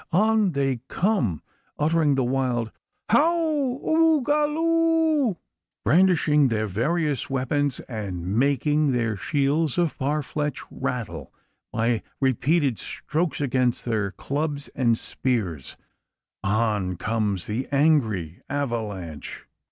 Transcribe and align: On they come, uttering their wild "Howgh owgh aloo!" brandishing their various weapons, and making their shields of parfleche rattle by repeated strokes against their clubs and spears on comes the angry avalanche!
On 0.11 0.53
they 0.53 0.81
come, 0.87 1.43
uttering 1.77 2.15
their 2.15 2.23
wild 2.23 2.71
"Howgh 3.11 3.83
owgh 3.83 4.25
aloo!" 4.25 5.37
brandishing 5.85 6.47
their 6.47 6.65
various 6.65 7.29
weapons, 7.29 7.79
and 7.81 8.25
making 8.25 8.93
their 8.93 9.15
shields 9.15 9.77
of 9.77 9.95
parfleche 9.99 10.63
rattle 10.71 11.31
by 11.71 12.01
repeated 12.19 12.79
strokes 12.79 13.39
against 13.39 13.85
their 13.85 14.09
clubs 14.09 14.69
and 14.69 14.97
spears 14.97 15.77
on 16.43 16.95
comes 16.97 17.45
the 17.45 17.67
angry 17.71 18.41
avalanche! 18.49 19.45